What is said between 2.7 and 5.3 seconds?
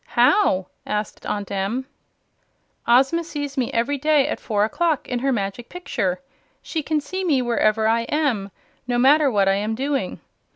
"Ozma sees me every day at four o'clock, in